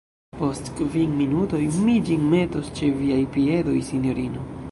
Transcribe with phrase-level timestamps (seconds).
[0.37, 4.49] Post kvin minutoj mi ĝin metos ĉe viaj piedoj, sinjorino.